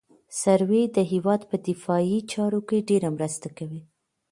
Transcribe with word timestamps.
سروې 0.41 0.83
د 0.95 0.97
هېواد 1.11 1.41
په 1.49 1.55
دفاعي 1.67 2.19
چارو 2.31 2.59
کې 2.67 2.85
ډېره 2.89 3.09
مرسته 3.17 3.47
کوي 3.57 3.81